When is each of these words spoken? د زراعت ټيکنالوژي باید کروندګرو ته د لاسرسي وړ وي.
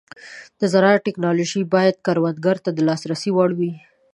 د 0.59 0.61
زراعت 0.73 1.01
ټيکنالوژي 1.07 1.61
باید 1.73 1.95
کروندګرو 2.05 2.63
ته 2.65 2.71
د 2.73 2.79
لاسرسي 2.87 3.29
وړ 3.33 3.49
وي. 3.59 3.71